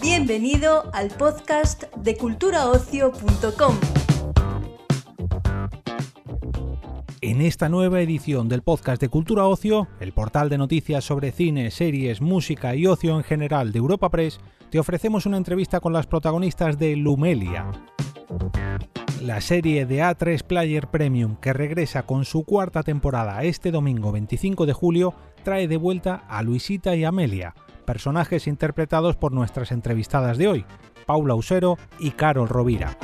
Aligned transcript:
Bienvenido 0.00 0.90
al 0.92 1.08
podcast 1.10 1.84
de 1.96 2.16
culturaocio.com. 2.16 3.76
En 7.20 7.40
esta 7.40 7.68
nueva 7.68 8.00
edición 8.00 8.48
del 8.48 8.62
podcast 8.62 9.00
de 9.00 9.08
Cultura 9.08 9.46
Ocio, 9.46 9.88
el 10.00 10.12
portal 10.12 10.48
de 10.48 10.58
noticias 10.58 11.04
sobre 11.04 11.32
cine, 11.32 11.70
series, 11.70 12.20
música 12.20 12.76
y 12.76 12.86
ocio 12.86 13.16
en 13.16 13.24
general 13.24 13.72
de 13.72 13.78
Europa 13.78 14.10
Press, 14.10 14.38
te 14.70 14.78
ofrecemos 14.78 15.26
una 15.26 15.36
entrevista 15.36 15.80
con 15.80 15.92
las 15.92 16.06
protagonistas 16.06 16.78
de 16.78 16.96
Lumelia. 16.96 17.70
La 19.22 19.40
serie 19.40 19.86
de 19.86 20.02
A3 20.02 20.42
Player 20.42 20.88
Premium 20.88 21.36
que 21.36 21.52
regresa 21.52 22.04
con 22.04 22.24
su 22.24 22.44
cuarta 22.44 22.82
temporada 22.82 23.42
este 23.42 23.70
domingo 23.70 24.12
25 24.12 24.66
de 24.66 24.72
julio 24.72 25.14
trae 25.42 25.68
de 25.68 25.76
vuelta 25.76 26.24
a 26.28 26.42
Luisita 26.42 26.94
y 26.94 27.04
Amelia, 27.04 27.54
personajes 27.84 28.46
interpretados 28.46 29.16
por 29.16 29.32
nuestras 29.32 29.72
entrevistadas 29.72 30.38
de 30.38 30.48
hoy, 30.48 30.64
Paula 31.06 31.34
Usero 31.34 31.78
y 31.98 32.10
Carol 32.10 32.48
Rovira. 32.48 32.96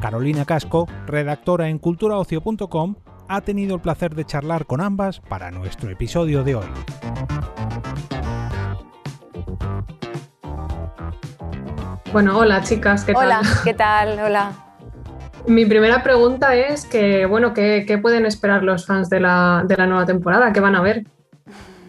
Carolina 0.00 0.44
Casco, 0.44 0.86
redactora 1.06 1.68
en 1.68 1.78
culturaocio.com, 1.78 2.96
ha 3.28 3.40
tenido 3.40 3.74
el 3.74 3.80
placer 3.80 4.14
de 4.14 4.24
charlar 4.24 4.66
con 4.66 4.80
ambas 4.80 5.20
para 5.20 5.50
nuestro 5.50 5.90
episodio 5.90 6.44
de 6.44 6.56
hoy. 6.56 6.66
Bueno, 12.14 12.38
hola 12.38 12.62
chicas, 12.62 13.04
¿qué 13.04 13.12
tal? 13.12 13.26
Hola, 13.26 13.42
¿qué 13.64 13.74
tal? 13.74 14.20
Hola. 14.20 14.52
Mi 15.48 15.66
primera 15.66 16.04
pregunta 16.04 16.54
es 16.54 16.86
que, 16.86 17.26
bueno, 17.26 17.52
¿qué, 17.52 17.84
qué 17.88 17.98
pueden 17.98 18.24
esperar 18.24 18.62
los 18.62 18.86
fans 18.86 19.10
de 19.10 19.18
la, 19.18 19.64
de 19.66 19.76
la 19.76 19.86
nueva 19.86 20.06
temporada? 20.06 20.52
¿Qué 20.52 20.60
van 20.60 20.76
a 20.76 20.80
ver? 20.80 21.02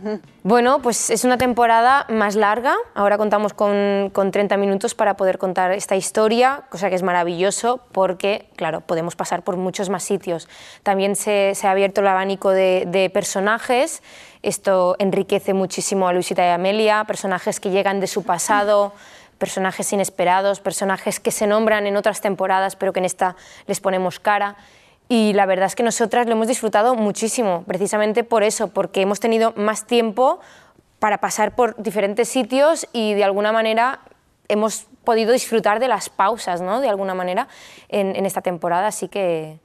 Bueno, 0.44 0.80
pues 0.84 1.10
es 1.10 1.24
una 1.24 1.40
temporada 1.40 2.06
más 2.10 2.36
larga. 2.36 2.76
Ahora 2.94 3.18
contamos 3.18 3.56
con, 3.56 4.12
con, 4.14 4.30
30 4.30 4.58
minutos 4.58 4.94
para 4.94 5.18
poder 5.18 5.40
contar 5.40 5.72
esta 5.72 5.96
historia, 5.96 6.66
cosa 6.70 6.90
que 6.90 6.96
es 6.96 7.02
maravilloso 7.02 7.82
porque, 7.92 8.48
claro, 8.56 8.82
podemos 8.82 9.16
pasar 9.16 9.42
por 9.42 9.58
muchos 9.58 9.90
más 9.90 10.04
sitios. 10.04 10.48
También 10.84 11.16
se, 11.16 11.54
se 11.56 11.66
ha 11.66 11.72
abierto 11.72 12.02
el 12.02 12.08
abanico 12.08 12.52
de, 12.52 12.84
de, 12.86 13.10
personajes. 13.10 14.04
Esto 14.44 14.96
enriquece 15.00 15.56
muchísimo 15.56 16.08
a 16.08 16.14
Luisita 16.14 16.46
y 16.46 16.52
Amelia, 16.52 17.04
personajes 17.06 17.60
que 17.60 17.72
llegan 17.72 18.00
de 18.00 18.06
su 18.06 18.22
pasado, 18.22 18.94
personajes 19.38 19.92
inesperados, 19.94 20.60
personajes 20.60 21.20
que 21.20 21.32
se 21.32 21.48
nombran 21.48 21.88
en 21.88 21.98
otras 21.98 22.22
temporadas 22.22 22.76
pero 22.76 22.94
que 22.94 23.00
en 23.00 23.06
esta 23.06 23.36
les 23.68 23.80
ponemos 23.80 24.20
cara. 24.20 24.56
Y 25.08 25.34
la 25.34 25.46
verdad 25.46 25.68
es 25.68 25.76
que 25.76 25.84
nosotras 25.84 26.26
lo 26.26 26.32
hemos 26.32 26.48
disfrutado 26.48 26.96
muchísimo, 26.96 27.64
precisamente 27.68 28.24
por 28.24 28.44
eso, 28.44 28.70
porque 28.70 29.02
hemos 29.02 29.20
tenido 29.20 29.54
más 29.56 29.86
tiempo 29.86 30.40
para 31.00 31.20
pasar 31.20 31.56
por 31.56 31.76
diferentes 31.82 32.28
sitios 32.28 32.88
y 32.92 33.14
de 33.14 33.24
alguna 33.24 33.52
manera 33.52 34.00
hemos 34.48 34.88
podido 35.04 35.32
disfrutar 35.34 35.80
de 35.80 35.88
las 35.88 36.10
pausas, 36.10 36.62
¿no? 36.62 36.82
De 36.82 36.90
alguna 36.90 37.14
manera 37.14 37.48
en, 37.90 38.16
en 38.16 38.26
esta 38.26 38.42
temporada, 38.42 38.88
así 38.88 39.08
que, 39.08 39.60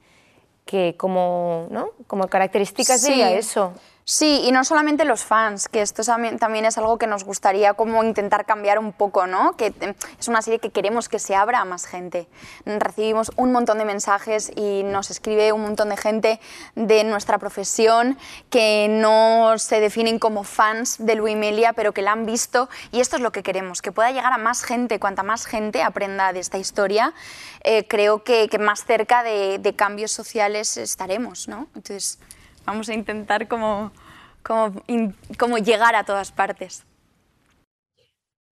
que 0.67 0.95
como, 0.97 1.67
¿no? 1.71 1.91
como 2.07 2.29
características 2.29 3.01
sí. 3.01 3.11
diría 3.11 3.33
eso. 3.33 3.73
Sí, 4.13 4.41
y 4.45 4.51
no 4.51 4.65
solamente 4.65 5.05
los 5.05 5.23
fans, 5.23 5.69
que 5.69 5.83
esto 5.83 6.03
también 6.41 6.65
es 6.65 6.77
algo 6.77 6.99
que 6.99 7.07
nos 7.07 7.23
gustaría 7.23 7.75
como 7.75 8.03
intentar 8.03 8.45
cambiar 8.45 8.81
un 8.81 8.93
poco, 8.93 9.29
¿no? 9.29 9.57
Que 9.57 9.73
es 10.19 10.27
una 10.27 10.43
serie 10.43 10.59
que 10.59 10.71
queremos 10.71 11.09
que 11.09 11.21
se 11.21 11.37
abra 11.37 11.61
a 11.61 11.65
más 11.65 11.87
gente. 11.87 12.27
Recibimos 12.65 13.31
un 13.37 13.53
montón 13.53 13.79
de 13.79 13.85
mensajes 13.85 14.51
y 14.57 14.83
nos 14.83 15.13
escribe 15.13 15.53
un 15.53 15.63
montón 15.63 15.91
de 15.91 15.97
gente 15.97 16.41
de 16.75 17.05
nuestra 17.05 17.39
profesión 17.39 18.19
que 18.51 18.89
no 18.91 19.57
se 19.59 19.79
definen 19.79 20.19
como 20.19 20.43
fans 20.43 20.97
de 20.99 21.15
Luimelia, 21.15 21.73
pero 21.73 21.93
que 21.93 22.03
la 22.03 22.11
han 22.11 22.27
visto 22.27 22.69
y 22.91 22.99
esto 22.99 23.15
es 23.15 23.23
lo 23.23 23.31
que 23.31 23.45
queremos, 23.45 23.81
que 23.81 23.93
pueda 23.93 24.11
llegar 24.11 24.33
a 24.33 24.39
más 24.39 24.65
gente, 24.65 24.99
cuanta 24.99 25.23
más 25.23 25.47
gente 25.47 25.85
aprenda 25.85 26.33
de 26.33 26.41
esta 26.41 26.59
historia, 26.59 27.15
eh, 27.63 27.87
creo 27.87 28.25
que, 28.25 28.49
que, 28.49 28.59
más 28.59 28.85
cerca 28.85 29.23
de, 29.23 29.61
de 29.61 29.77
cambios 29.77 30.11
sociales 30.11 30.77
estaremos, 30.79 31.47
¿no? 31.47 31.69
Entonces, 31.77 32.19
vamos 32.67 32.89
a 32.89 32.95
intentar 32.95 33.49
como, 33.49 33.93
como, 34.43 34.83
in, 34.87 35.15
como, 35.39 35.59
llegar 35.59 35.95
a 35.95 36.05
todas 36.05 36.33
partes. 36.33 36.85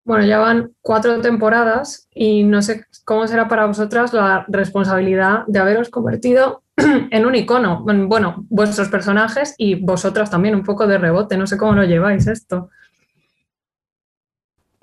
Bueno, 0.04 0.26
ya 0.26 0.38
van 0.38 0.72
cuatro 0.82 1.20
temporadas 1.20 2.08
y 2.14 2.44
no 2.44 2.60
sé 2.60 2.84
cómo 3.06 3.26
será 3.26 3.48
para 3.48 3.64
vosotras 3.64 4.12
la 4.12 4.44
responsabilidad 4.48 5.44
de 5.46 5.58
haberos 5.60 5.88
convertido 5.88 6.62
en 6.76 7.24
un 7.24 7.34
icono. 7.34 7.82
Bueno, 7.82 8.44
vuestros 8.50 8.88
personajes 8.88 9.54
y 9.56 9.76
vosotras 9.76 10.30
también, 10.30 10.54
un 10.54 10.62
poco 10.62 10.86
de 10.86 10.98
rebote. 10.98 11.38
No 11.38 11.46
sé 11.46 11.56
cómo 11.56 11.72
lo 11.72 11.84
lleváis 11.84 12.26
esto. 12.26 12.68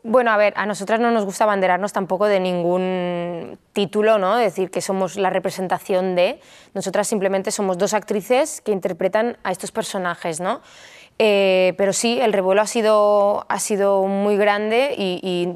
Bueno, 0.04 0.32
a 0.32 0.38
ver, 0.38 0.54
a 0.58 0.66
nosotras 0.66 1.00
no 1.00 1.12
nos 1.12 1.26
gusta 1.26 1.44
abanderarnos 1.44 1.94
tampoco 1.94 2.26
de 2.26 2.40
ningún 2.40 3.60
título, 3.72 4.18
¿no? 4.18 4.36
Decir 4.36 4.72
que 4.72 4.82
somos 4.82 5.16
la 5.16 5.30
representación 5.30 6.16
de. 6.16 6.40
Nosotras 6.74 7.08
simplemente 7.08 7.52
somos 7.52 7.78
dos 7.78 7.94
actrices 7.94 8.62
que 8.62 8.72
interpretan 8.72 9.38
a 9.44 9.52
estos 9.52 9.72
personajes, 9.72 10.40
¿no? 10.40 10.62
Eh, 11.20 11.76
pero 11.78 11.94
sí, 11.94 12.20
el 12.20 12.34
revuelo 12.34 12.62
ha 12.62 12.66
sido, 12.66 13.46
ha 13.48 13.60
sido 13.60 14.08
muy 14.08 14.38
grande 14.38 14.96
y, 14.98 15.54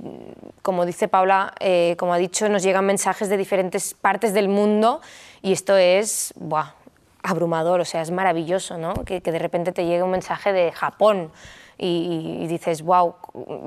como 0.62 0.86
dice 0.86 1.08
Paula, 1.08 1.56
eh, 1.60 1.96
como 1.98 2.14
ha 2.14 2.18
dicho, 2.18 2.48
nos 2.48 2.62
llegan 2.62 2.86
mensajes 2.86 3.30
de 3.30 3.38
diferentes 3.38 3.96
partes 3.96 4.36
del 4.36 4.48
mundo 4.48 5.02
y 5.42 5.54
esto 5.54 5.76
es 5.76 6.36
¡buah! 6.36 6.76
abrumador, 7.24 7.80
o 7.80 7.86
sea, 7.86 8.04
es 8.04 8.12
maravilloso, 8.12 8.78
¿no? 8.78 8.94
Que 9.06 9.20
de 9.22 9.40
repente 9.40 9.72
te 9.72 9.86
llegue 9.86 10.04
un 10.04 10.12
mensaje 10.12 10.54
de 10.54 10.72
Japón 10.72 11.32
y, 11.78 12.48
dices, 12.48 12.82
wow, 12.82 13.16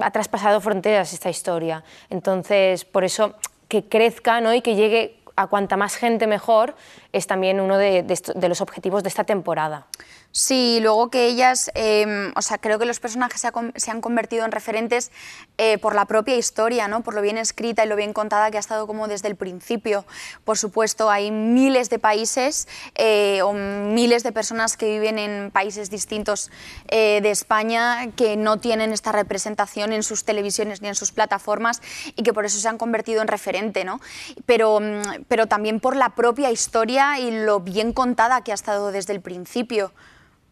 ha 0.01 0.11
traspasado 0.11 0.61
fronteras 0.61 1.13
esta 1.13 1.31
historia. 1.31 1.85
Entonces, 2.11 2.85
por 2.85 3.05
eso 3.05 3.35
que 3.69 3.85
crezca 3.85 4.41
¿no? 4.41 4.55
y 4.55 4.63
que 4.63 4.75
llegue 4.75 5.21
a 5.37 5.47
cuanta 5.47 5.77
más 5.77 5.97
gente 5.97 6.27
mejor 6.27 6.75
es 7.13 7.27
también 7.27 7.61
uno 7.61 7.79
de 7.79 8.49
los 8.49 8.61
objetivos 8.61 9.03
de 9.03 9.09
esta 9.09 9.25
temporada. 9.25 9.87
Sí, 10.31 10.79
luego 10.83 11.11
que 11.11 11.27
ellas, 11.27 11.71
eh, 11.75 12.31
o 12.37 12.43
sea, 12.43 12.59
creo 12.59 12.79
que 12.79 12.85
los 12.85 13.01
personajes 13.01 13.41
se, 13.41 13.49
ha, 13.49 13.53
se 13.77 13.91
han 13.91 14.03
convertido 14.03 14.45
en 14.45 14.53
referentes 14.53 15.11
eh, 15.57 15.79
por 15.79 15.95
la 15.95 16.05
propia 16.05 16.37
historia, 16.37 16.87
¿no? 16.87 17.03
por 17.03 17.15
lo 17.15 17.23
bien 17.23 17.39
escrita 17.39 17.85
y 17.85 17.89
lo 17.89 17.97
bien 17.97 18.13
contada 18.13 18.51
que 18.51 18.59
ha 18.59 18.61
estado 18.61 18.87
como 18.87 19.09
desde 19.09 19.29
el 19.29 19.37
principio. 19.37 20.05
Por 20.45 20.59
supuesto, 20.59 21.11
hay 21.11 21.31
miles 21.31 21.89
de 21.89 21.99
países 21.99 22.69
eh, 22.95 23.41
o 23.43 23.55
miles 23.55 24.23
de 24.23 24.31
personas 24.31 24.77
que 24.77 24.91
viven 24.91 25.19
en 25.19 25.51
países 25.51 25.89
distintos 25.89 26.51
eh, 26.89 27.21
de 27.23 27.31
España 27.31 28.11
que 28.15 28.37
no 28.37 28.59
tienen 28.59 28.93
esta 28.93 29.13
representación 29.13 29.95
en 29.95 30.03
sus 30.03 30.25
televisiones 30.25 30.83
ni 30.83 30.89
en 30.89 30.95
sus 30.95 31.11
plataformas 31.11 31.81
y 32.17 32.23
que 32.23 32.35
por 32.35 32.45
eso 32.45 32.61
se 32.61 32.69
han 32.69 32.77
convertido 32.77 33.23
en 33.23 33.29
referente, 33.29 33.85
¿no? 33.85 33.99
pero, 34.45 34.79
pero 35.27 35.47
también 35.47 35.81
por 35.81 35.97
la 35.97 36.11
propia 36.11 36.51
historia 36.51 37.19
y 37.19 37.31
lo 37.31 37.61
bien 37.61 37.95
contada 37.95 38.45
que 38.45 38.53
ha 38.53 38.55
estado 38.55 38.93
desde 38.93 39.15
el 39.15 39.23
principio 39.23 39.91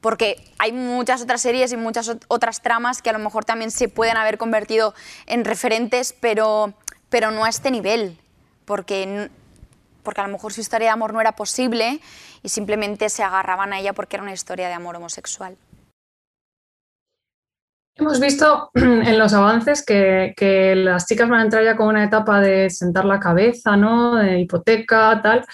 porque 0.00 0.36
hay 0.58 0.72
muchas 0.72 1.22
otras 1.22 1.40
series 1.40 1.72
y 1.72 1.76
muchas 1.76 2.16
otras 2.28 2.62
tramas 2.62 3.02
que 3.02 3.10
a 3.10 3.12
lo 3.12 3.18
mejor 3.18 3.44
también 3.44 3.70
se 3.70 3.88
pueden 3.88 4.16
haber 4.16 4.38
convertido 4.38 4.94
en 5.26 5.44
referentes, 5.44 6.14
pero, 6.20 6.74
pero 7.08 7.30
no 7.30 7.44
a 7.44 7.48
este 7.48 7.70
nivel, 7.70 8.18
porque, 8.64 9.30
porque 10.02 10.20
a 10.20 10.26
lo 10.26 10.32
mejor 10.32 10.52
su 10.52 10.60
historia 10.60 10.88
de 10.88 10.92
amor 10.92 11.12
no 11.12 11.20
era 11.20 11.32
posible 11.32 12.00
y 12.42 12.48
simplemente 12.48 13.08
se 13.08 13.22
agarraban 13.22 13.72
a 13.72 13.80
ella 13.80 13.92
porque 13.92 14.16
era 14.16 14.22
una 14.22 14.32
historia 14.32 14.68
de 14.68 14.74
amor 14.74 14.96
homosexual. 14.96 15.56
Hemos 17.98 18.20
visto 18.20 18.70
en 18.74 19.18
los 19.18 19.32
avances 19.32 19.84
que, 19.84 20.34
que, 20.36 20.76
las 20.76 21.06
chicas 21.06 21.30
van 21.30 21.40
a 21.40 21.44
entrar 21.44 21.64
ya 21.64 21.76
con 21.76 21.88
una 21.88 22.04
etapa 22.04 22.40
de 22.40 22.68
sentar 22.68 23.06
la 23.06 23.18
cabeza, 23.18 23.76
¿no? 23.76 24.16
de 24.16 24.40
hipoteca, 24.40 25.20
tal. 25.22 25.46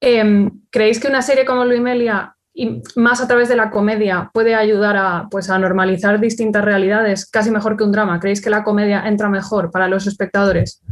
Eh, 0.00 0.50
¿Creéis 0.70 0.98
que 0.98 1.08
una 1.08 1.20
serie 1.20 1.44
como 1.44 1.66
Luimelia 1.66 2.34
y 2.54 2.82
más 2.96 3.20
a 3.20 3.28
través 3.28 3.48
de 3.48 3.56
la 3.56 3.70
comedia 3.70 4.30
puede 4.32 4.54
ayudar 4.54 4.96
a, 4.96 5.28
pues, 5.30 5.48
a 5.48 5.58
normalizar 5.58 6.20
distintas 6.20 6.64
realidades, 6.64 7.26
casi 7.26 7.50
mejor 7.50 7.76
que 7.76 7.84
un 7.84 7.92
drama. 7.92 8.20
¿Creéis 8.20 8.42
que 8.42 8.50
la 8.50 8.62
comedia 8.62 9.06
entra 9.06 9.28
mejor 9.28 9.70
para 9.70 9.88
los 9.88 10.06
espectadores? 10.06 10.82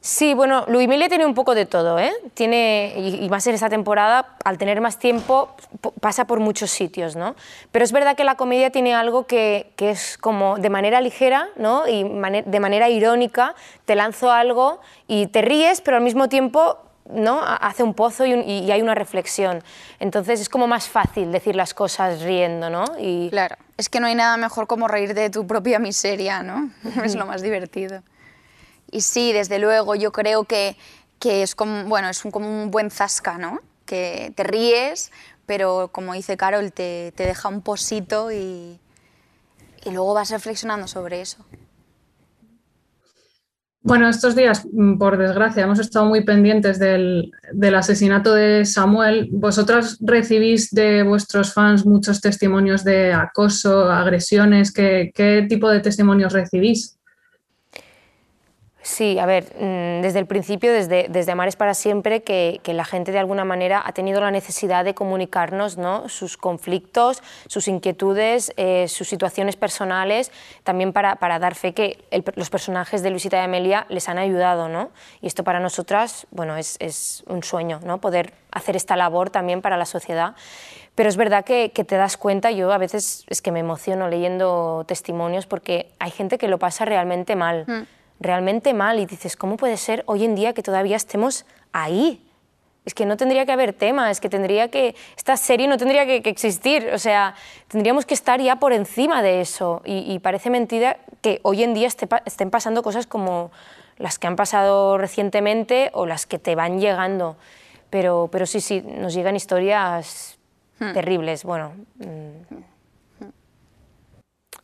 Sí, 0.00 0.34
bueno, 0.34 0.64
Luimelia 0.68 1.08
tiene 1.08 1.26
un 1.26 1.34
poco 1.34 1.56
de 1.56 1.66
todo, 1.66 1.98
¿eh? 1.98 2.12
Tiene, 2.34 2.94
y 2.96 3.28
más 3.28 3.44
en 3.48 3.56
esta 3.56 3.68
temporada, 3.68 4.36
al 4.44 4.56
tener 4.56 4.80
más 4.80 5.00
tiempo, 5.00 5.56
pasa 6.00 6.28
por 6.28 6.38
muchos 6.38 6.70
sitios, 6.70 7.16
¿no? 7.16 7.34
Pero 7.72 7.84
es 7.84 7.90
verdad 7.90 8.14
que 8.14 8.22
la 8.22 8.36
comedia 8.36 8.70
tiene 8.70 8.94
algo 8.94 9.26
que, 9.26 9.72
que 9.74 9.90
es 9.90 10.16
como 10.16 10.58
de 10.58 10.70
manera 10.70 11.00
ligera, 11.00 11.48
¿no? 11.56 11.88
Y 11.88 12.04
de 12.04 12.60
manera 12.60 12.88
irónica, 12.88 13.56
te 13.84 13.96
lanzo 13.96 14.30
algo 14.30 14.80
y 15.08 15.26
te 15.26 15.42
ríes, 15.42 15.80
pero 15.80 15.96
al 15.96 16.04
mismo 16.04 16.28
tiempo 16.28 16.78
¿no? 17.10 17.40
hace 17.42 17.82
un 17.82 17.94
pozo 17.94 18.26
y, 18.26 18.70
hay 18.70 18.82
una 18.82 18.94
reflexión. 18.94 19.62
Entonces 19.98 20.40
es 20.40 20.48
como 20.48 20.66
más 20.66 20.88
fácil 20.88 21.32
decir 21.32 21.56
las 21.56 21.74
cosas 21.74 22.22
riendo, 22.22 22.70
¿no? 22.70 22.84
Y... 22.98 23.30
Claro, 23.30 23.56
es 23.76 23.88
que 23.88 24.00
no 24.00 24.06
hay 24.06 24.14
nada 24.14 24.36
mejor 24.36 24.66
como 24.66 24.88
reír 24.88 25.14
de 25.14 25.30
tu 25.30 25.46
propia 25.46 25.78
miseria, 25.78 26.42
¿no? 26.42 26.70
es 27.04 27.14
lo 27.14 27.26
más 27.26 27.42
divertido. 27.42 28.02
Y 28.90 29.00
sí, 29.00 29.32
desde 29.32 29.58
luego, 29.58 29.94
yo 29.94 30.12
creo 30.12 30.44
que, 30.44 30.76
que 31.18 31.42
es, 31.42 31.54
como, 31.54 31.84
bueno, 31.84 32.08
es 32.08 32.24
un, 32.24 32.30
como 32.30 32.48
un 32.48 32.70
buen 32.70 32.90
zasca, 32.90 33.38
¿no? 33.38 33.60
que 33.86 34.32
te 34.36 34.42
ríes, 34.42 35.12
pero 35.46 35.88
como 35.92 36.12
dice 36.12 36.36
Carol, 36.36 36.72
te, 36.72 37.12
te 37.16 37.24
deja 37.24 37.48
un 37.48 37.62
posito 37.62 38.30
y, 38.30 38.78
y 39.84 39.90
luego 39.90 40.12
vas 40.12 40.30
reflexionando 40.30 40.88
sobre 40.88 41.22
eso. 41.22 41.38
Bueno, 43.86 44.08
estos 44.08 44.34
días, 44.34 44.66
mm, 44.72 44.98
por 44.98 45.16
desgracia, 45.16 45.62
hemos 45.62 45.78
estado 45.78 46.06
muy 46.06 46.24
pendientes 46.24 46.80
del, 46.80 47.32
asesinato 47.76 48.34
de 48.34 48.64
Samuel. 48.64 49.28
Vosotras 49.30 49.96
recibís 50.00 50.72
de 50.72 51.04
vuestros 51.04 51.54
fans 51.54 51.86
muchos 51.86 52.20
testimonios 52.20 52.82
de 52.82 53.12
acoso, 53.12 53.88
agresiones. 53.88 54.72
qué 54.72 55.46
tipo 55.48 55.70
de 55.70 55.78
testimonios 55.78 56.32
recibís? 56.32 56.98
Sí, 58.86 59.18
a 59.18 59.26
ver, 59.26 59.46
mm, 59.58 60.00
desde 60.00 60.20
el 60.20 60.26
principio, 60.26 60.72
desde, 60.72 61.08
desde 61.08 61.32
Amares 61.32 61.56
para 61.56 61.74
siempre, 61.74 62.22
que, 62.22 62.60
la 62.66 62.84
gente 62.84 63.10
de 63.10 63.18
alguna 63.18 63.44
manera 63.44 63.82
ha 63.84 63.90
tenido 63.90 64.20
la 64.20 64.30
necesidad 64.30 64.84
de 64.84 64.94
comunicarnos 64.94 65.76
¿no? 65.76 66.08
sus 66.08 66.36
conflictos, 66.36 67.20
sus 67.48 67.66
inquietudes, 67.66 68.52
eh, 68.56 68.86
sus 68.86 69.08
situaciones 69.08 69.56
personales, 69.56 70.30
también 70.62 70.92
para, 70.92 71.16
para 71.16 71.40
dar 71.40 71.56
fe 71.56 71.74
que 71.74 71.98
los 72.36 72.48
personajes 72.48 73.02
de 73.02 73.10
Luisita 73.10 73.38
y 73.38 73.40
Amelia 73.40 73.86
les 73.88 74.08
han 74.08 74.18
ayudado. 74.18 74.68
¿no? 74.68 74.90
Y 75.20 75.26
esto 75.26 75.42
para 75.42 75.58
nosotras 75.58 76.28
bueno, 76.30 76.56
es, 76.56 76.76
es 76.78 77.24
un 77.26 77.42
sueño, 77.42 77.80
¿no? 77.84 78.00
poder 78.00 78.34
hacer 78.52 78.76
esta 78.76 78.94
labor 78.94 79.30
también 79.30 79.62
para 79.62 79.76
la 79.76 79.86
sociedad. 79.86 80.36
Pero 80.94 81.08
es 81.08 81.16
verdad 81.16 81.44
que, 81.44 81.72
que, 81.72 81.82
te 81.82 81.96
das 81.96 82.16
cuenta, 82.16 82.52
yo 82.52 82.72
a 82.72 82.78
veces 82.78 83.24
es 83.28 83.42
que 83.42 83.50
me 83.50 83.58
emociono 83.58 84.08
leyendo 84.08 84.84
testimonios 84.86 85.46
porque 85.46 85.88
hay 85.98 86.12
gente 86.12 86.38
que 86.38 86.46
lo 86.46 86.60
pasa 86.60 86.84
realmente 86.84 87.34
mal. 87.34 87.64
Mm 87.66 87.95
realmente 88.20 88.74
mal 88.74 88.98
y 88.98 89.06
dices, 89.06 89.36
¿cómo 89.36 89.56
puede 89.56 89.76
ser 89.76 90.02
hoy 90.06 90.24
en 90.24 90.34
día 90.34 90.52
que 90.52 90.62
todavía 90.62 90.96
estemos 90.96 91.44
ahí? 91.72 92.22
Es 92.84 92.94
que 92.94 93.04
no 93.04 93.16
tendría 93.16 93.44
que 93.44 93.52
haber 93.52 93.72
tema, 93.72 94.10
es 94.10 94.20
que 94.20 94.28
tendría 94.28 94.70
que, 94.70 94.94
esta 95.16 95.36
serie 95.36 95.66
no 95.66 95.76
tendría 95.76 96.06
que, 96.06 96.16
existir, 96.28 96.90
o 96.94 96.98
sea, 96.98 97.34
tendríamos 97.66 98.06
que 98.06 98.14
estar 98.14 98.40
ya 98.40 98.56
por 98.56 98.72
encima 98.72 99.22
de 99.22 99.40
eso 99.40 99.82
y, 99.84 100.18
parece 100.20 100.50
mentira 100.50 100.98
que 101.20 101.40
hoy 101.42 101.64
en 101.64 101.74
día 101.74 101.88
estén 101.88 102.50
pasando 102.50 102.82
cosas 102.82 103.06
como 103.06 103.50
las 103.98 104.18
que 104.18 104.28
han 104.28 104.36
pasado 104.36 104.98
recientemente 104.98 105.90
o 105.94 106.06
las 106.06 106.26
que 106.26 106.38
te 106.38 106.54
van 106.54 106.80
llegando, 106.80 107.36
pero, 107.90 108.28
pero 108.30 108.46
sí, 108.46 108.60
sí, 108.60 108.82
nos 108.82 109.14
llegan 109.14 109.34
historias 109.34 110.38
hmm. 110.78 110.92
terribles, 110.92 111.42
bueno, 111.42 111.72
mm, 111.96 113.24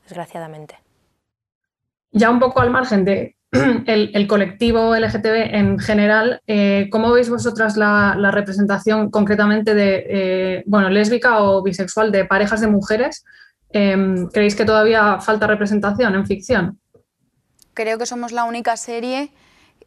desgraciadamente. 0.04 0.78
Ya 2.12 2.30
un 2.30 2.38
poco 2.38 2.60
al 2.60 2.70
margen 2.70 3.04
de 3.04 3.34
el, 3.86 4.26
colectivo 4.26 4.96
LGTB 4.96 5.54
en 5.54 5.78
general, 5.78 6.40
eh, 6.46 6.88
¿cómo 6.90 7.12
veis 7.12 7.28
vosotras 7.28 7.76
la, 7.76 8.30
representación 8.32 9.10
concretamente 9.10 9.74
de, 9.74 10.06
eh, 10.08 10.62
bueno, 10.66 10.88
lésbica 10.88 11.42
o 11.42 11.62
bisexual 11.62 12.10
de 12.10 12.24
parejas 12.24 12.62
de 12.62 12.68
mujeres? 12.68 13.24
Em, 13.70 14.26
¿Creéis 14.28 14.54
que 14.54 14.64
todavía 14.64 15.20
falta 15.20 15.46
representación 15.46 16.14
en 16.14 16.26
ficción? 16.26 16.80
Creo 17.74 17.98
que 17.98 18.06
somos 18.06 18.32
la 18.32 18.44
única 18.44 18.76
serie 18.76 19.30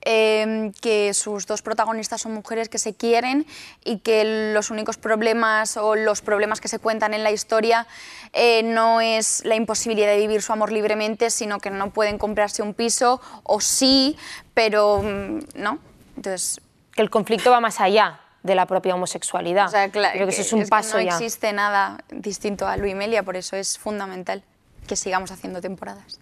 Em, 0.02 0.72
que 0.74 1.14
sus 1.14 1.48
dos 1.48 1.62
protagonistas 1.62 2.22
son 2.22 2.34
mujeres 2.34 2.70
que 2.70 2.78
se 2.78 2.94
quieren 2.94 3.46
y 3.84 4.00
que 4.00 4.52
los 4.54 4.70
únicos 4.70 4.98
problemas 4.98 5.78
o 5.78 5.96
los 5.96 6.22
problemas 6.22 6.62
que 6.62 6.68
se 6.68 6.80
cuentan 6.80 7.14
en 7.14 7.24
la 7.24 7.32
historia 7.32 7.88
eh, 8.34 8.64
no 8.64 9.02
es 9.02 9.44
la 9.46 9.56
imposibilidad 9.56 10.10
de 10.10 10.18
vivir 10.18 10.42
su 10.42 10.54
amor 10.54 10.72
libremente, 10.72 11.30
sino 11.30 11.60
que 11.60 11.70
no 11.70 11.92
pueden 11.92 12.18
comprarse 12.18 12.62
un 12.62 12.74
piso 12.74 13.22
o 13.44 13.62
sí, 13.62 14.18
pero 14.54 15.02
mm, 15.02 15.40
no. 15.56 15.80
Entonces, 16.18 16.62
que 16.94 17.02
el 17.02 17.10
conflicto 17.10 17.52
va 17.52 17.60
más 17.60 17.80
allá 17.80 18.20
de 18.44 18.56
la 18.56 18.66
propia 18.68 18.96
homosexualidad. 18.96 19.72
Creo 19.92 20.12
que 20.12 20.30
eso 20.30 20.42
es 20.42 20.54
un 20.54 20.68
paso 20.68 20.98
no 20.98 21.04
ya. 21.04 21.12
No 21.12 21.18
existe 21.18 21.52
nada 21.52 22.04
distinto 22.10 22.68
a 22.68 22.78
Luimelia, 22.78 23.24
por 23.24 23.36
eso 23.38 23.56
es 23.56 23.78
fundamental 23.78 24.44
que 24.88 24.96
sigamos 24.96 25.32
haciendo 25.32 25.62
temporadas. 25.62 26.20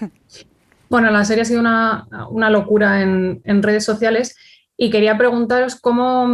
Bueno, 0.92 1.10
la 1.10 1.24
serie 1.24 1.40
ha 1.40 1.46
sido 1.46 1.60
una, 1.60 2.50
locura 2.50 3.00
en, 3.00 3.62
redes 3.62 3.82
sociales 3.82 4.36
y 4.76 4.90
quería 4.90 5.16
preguntaros 5.16 5.80
cómo, 5.80 6.28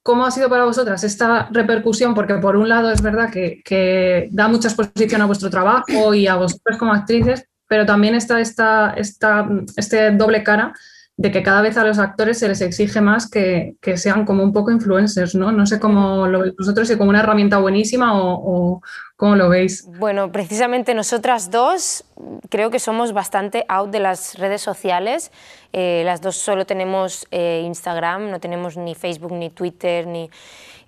cómo 0.00 0.24
ha 0.24 0.30
sido 0.30 0.48
para 0.48 0.64
vosotras 0.64 1.02
esta 1.02 1.48
repercusión, 1.50 2.14
porque 2.14 2.34
por 2.34 2.54
un 2.54 2.68
lado 2.68 2.92
es 2.92 3.02
verdad 3.02 3.32
que, 3.32 4.28
da 4.30 4.46
mucha 4.46 4.68
exposición 4.68 5.22
a 5.22 5.26
vuestro 5.26 5.50
trabajo 5.50 6.14
y 6.14 6.28
a 6.28 6.36
vosotras 6.36 6.78
como 6.78 6.92
actrices, 6.92 7.48
pero 7.66 7.84
también 7.84 8.14
está 8.14 8.40
esta, 8.40 8.94
esta, 8.96 9.48
este 9.76 10.12
doble 10.12 10.44
cara 10.44 10.72
de 11.16 11.30
que 11.30 11.44
cada 11.44 11.62
vez 11.62 11.76
a 11.76 11.84
los 11.84 11.98
actores 12.00 12.40
se 12.40 12.48
les 12.48 12.60
exige 12.60 13.00
más 13.00 13.30
que, 13.30 13.76
sean 13.96 14.24
como 14.24 14.42
un 14.42 14.52
poco 14.52 14.72
influencers, 14.72 15.36
¿no? 15.36 15.52
No 15.52 15.64
sé 15.64 15.78
cómo 15.78 16.26
lo 16.26 16.40
veis 16.40 16.54
vosotros, 16.58 16.88
si 16.88 16.96
como 16.96 17.10
una 17.10 17.20
herramienta 17.20 17.58
buenísima 17.58 18.18
o, 18.18 18.82
cómo 19.16 19.36
lo 19.36 19.48
veis. 19.48 19.86
Bueno, 19.98 20.32
precisamente 20.32 20.92
nosotras 20.92 21.52
dos 21.52 22.04
creo 22.50 22.70
que 22.70 22.80
somos 22.80 23.12
bastante 23.12 23.64
out 23.68 23.90
de 23.90 24.00
las 24.00 24.36
redes 24.38 24.60
sociales. 24.60 25.30
Eh, 25.72 26.02
las 26.04 26.20
dos 26.20 26.36
solo 26.36 26.66
tenemos 26.66 27.26
eh, 27.30 27.62
Instagram, 27.64 28.30
no 28.30 28.40
tenemos 28.40 28.76
ni 28.76 28.96
Facebook, 28.96 29.32
ni 29.32 29.50
Twitter, 29.50 30.08
ni... 30.08 30.30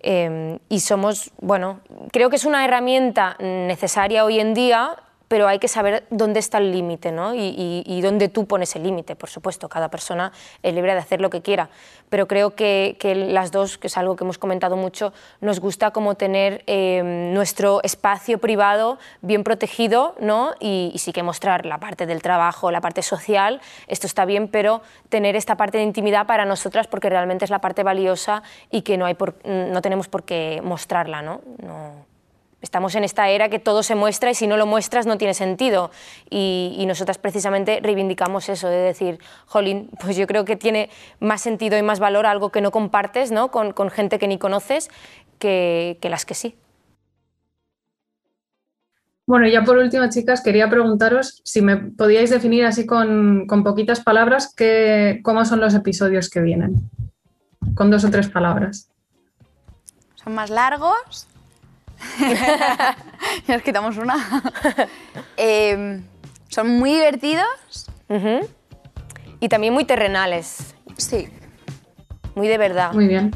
Eh, 0.01 0.59
y 0.69 0.81
somos, 0.81 1.33
bueno, 1.41 1.81
creo 2.13 2.31
que 2.31 2.37
es 2.37 2.45
una 2.45 2.65
herramienta 2.65 3.37
necesaria 3.41 4.25
hoy 4.25 4.41
en 4.41 4.55
día 4.55 4.97
pero 5.29 5.49
hay 5.49 5.59
que 5.59 5.69
saber 5.69 6.05
dónde 6.11 6.41
está 6.41 6.59
el 6.59 6.73
límite 6.73 7.13
¿no? 7.13 7.35
y, 7.35 8.01
dónde 8.03 8.29
tú 8.29 8.47
pones 8.47 8.77
el 8.77 8.85
límite, 8.85 9.17
por 9.17 9.29
supuesto. 9.29 9.69
Cada 9.69 9.89
persona 9.89 10.33
es 10.63 10.75
libre 10.75 10.93
de 10.93 11.01
hacer 11.01 11.21
lo 11.21 11.31
que 11.31 11.43
quiera, 11.43 11.69
pero 12.09 12.29
creo 12.29 12.55
que, 12.55 12.97
las 13.29 13.51
dos, 13.51 13.79
que 13.79 13.89
es 13.89 13.97
algo 13.97 14.17
que 14.17 14.25
hemos 14.25 14.39
comentado 14.39 14.77
mucho, 14.77 15.13
nos 15.41 15.61
gusta 15.61 15.91
como 15.91 16.15
tener 16.15 16.63
eh, 16.67 17.03
nuestro 17.33 17.83
espacio 17.83 18.39
privado 18.39 18.99
bien 19.23 19.45
protegido 19.45 20.15
¿no? 20.21 20.53
y, 20.61 20.93
sí 20.97 21.13
que 21.13 21.23
mostrar 21.23 21.67
la 21.67 21.79
parte 21.79 22.07
del 22.07 22.23
trabajo, 22.23 22.71
la 22.71 22.81
parte 22.81 23.03
social, 23.03 23.61
esto 23.87 24.07
está 24.07 24.25
bien, 24.25 24.49
pero 24.49 24.83
tener 25.09 25.37
esta 25.37 25.57
parte 25.57 25.79
de 25.79 25.85
intimidad 25.85 26.27
para 26.27 26.45
nosotras 26.45 26.87
porque 26.87 27.11
realmente 27.11 27.45
es 27.45 27.51
la 27.51 27.61
parte 27.61 27.83
valiosa 27.83 28.43
y 28.71 28.83
que 28.83 28.97
no, 28.97 29.07
hay 29.07 29.17
no 29.45 29.83
tenemos 29.83 30.09
por 30.09 30.25
qué 30.25 30.61
mostrarla. 30.63 31.23
no 31.23 32.16
Estamos 32.67 32.97
en 32.97 33.05
esta 33.05 33.29
era 33.29 33.49
que 33.49 33.61
todo 33.61 33.85
se 33.85 33.95
muestra 33.95 34.29
y 34.29 34.35
si 34.35 34.49
no 34.49 34.57
lo 34.57 34.67
muestras 34.67 35.07
no 35.07 35.19
tiene 35.19 35.35
sentido. 35.35 35.93
Y, 36.31 36.85
nosotras 36.89 37.17
precisamente 37.17 37.79
reivindicamos 37.81 38.49
eso, 38.49 38.69
de 38.69 38.79
decir, 38.79 39.21
jolín, 39.47 39.89
pues 40.01 40.17
yo 40.17 40.27
creo 40.27 40.45
que 40.45 40.57
tiene 40.57 40.91
más 41.21 41.43
sentido 41.43 41.79
y 41.79 41.83
más 41.83 42.01
valor 42.01 42.27
algo 42.27 42.51
que 42.51 42.61
no 42.61 42.73
compartes 42.73 43.31
¿no? 43.31 43.53
Con, 43.53 43.73
gente 43.91 44.19
que 44.19 44.27
ni 44.27 44.37
conoces 44.37 44.91
que, 45.39 45.97
las 46.03 46.25
que 46.25 46.35
sí. 46.35 46.57
Bueno, 49.27 49.47
ya 49.47 49.63
por 49.63 49.79
último, 49.79 50.11
chicas, 50.11 50.41
quería 50.41 50.69
preguntaros 50.69 51.41
si 51.45 51.63
me 51.63 51.77
podíais 51.77 52.31
definir 52.31 52.65
así 52.65 52.85
con, 52.85 53.47
poquitas 53.47 54.01
palabras 54.01 54.53
cómo 55.23 55.45
son 55.45 55.61
los 55.61 55.73
episodios 55.75 56.29
que 56.29 56.41
vienen. 56.41 56.91
Con 57.77 57.93
dos 57.93 58.05
o 58.05 58.11
tres 58.11 58.29
palabras. 58.29 58.91
Son 60.17 60.35
más 60.35 60.51
largos, 60.51 61.29
ya 62.21 62.97
nos 63.49 63.63
quitamos 63.63 63.97
una. 63.97 64.17
Em, 65.37 66.03
son 66.49 66.69
muy 66.79 66.93
divertidos. 66.93 67.47
Y 69.41 69.49
también 69.49 69.75
muy 69.75 69.85
terrenales. 69.85 70.75
Sí. 70.97 71.29
Muy 72.35 72.49
de 72.49 72.59
verdad. 72.59 72.93
Muy 72.93 73.07
bien. 73.07 73.33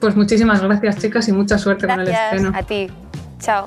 Pues 0.00 0.16
muchísimas 0.16 0.62
gracias, 0.62 0.98
chicas, 0.98 1.28
y 1.28 1.32
mucha 1.32 1.58
suerte 1.58 1.86
con 1.86 2.00
el 2.00 2.08
estreno. 2.08 2.52
A 2.54 2.62
ti. 2.62 2.90
Chao. 3.38 3.66